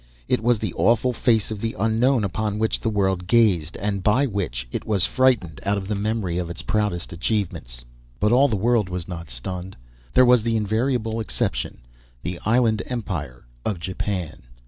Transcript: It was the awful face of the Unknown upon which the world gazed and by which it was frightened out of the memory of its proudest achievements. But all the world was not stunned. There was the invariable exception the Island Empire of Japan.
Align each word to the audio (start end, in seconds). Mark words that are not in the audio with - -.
It 0.27 0.41
was 0.41 0.57
the 0.57 0.73
awful 0.73 1.13
face 1.13 1.51
of 1.51 1.61
the 1.61 1.75
Unknown 1.77 2.23
upon 2.23 2.57
which 2.57 2.79
the 2.79 2.89
world 2.89 3.27
gazed 3.27 3.77
and 3.77 4.01
by 4.01 4.25
which 4.25 4.67
it 4.71 4.83
was 4.83 5.05
frightened 5.05 5.59
out 5.63 5.77
of 5.77 5.87
the 5.87 5.93
memory 5.93 6.39
of 6.39 6.49
its 6.49 6.63
proudest 6.63 7.13
achievements. 7.13 7.85
But 8.19 8.31
all 8.31 8.47
the 8.47 8.55
world 8.55 8.89
was 8.89 9.07
not 9.07 9.29
stunned. 9.29 9.77
There 10.13 10.25
was 10.25 10.41
the 10.41 10.57
invariable 10.57 11.19
exception 11.19 11.81
the 12.23 12.39
Island 12.45 12.81
Empire 12.87 13.45
of 13.63 13.79
Japan. 13.79 14.41